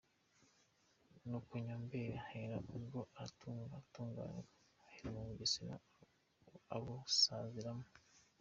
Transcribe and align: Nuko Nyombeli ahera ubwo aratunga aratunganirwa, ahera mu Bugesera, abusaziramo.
Nuko 1.27 1.53
Nyombeli 1.65 2.11
ahera 2.23 2.55
ubwo 2.75 2.99
aratunga 3.17 3.63
aratunganirwa, 3.67 4.47
ahera 4.87 5.09
mu 5.15 5.21
Bugesera, 5.27 5.75
abusaziramo. 6.75 7.85